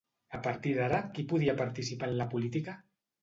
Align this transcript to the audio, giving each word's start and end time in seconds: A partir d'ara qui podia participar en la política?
A 0.37 0.37
partir 0.45 0.71
d'ara 0.77 1.01
qui 1.17 1.25
podia 1.33 1.55
participar 1.61 2.09
en 2.13 2.17
la 2.23 2.29
política? 2.35 2.77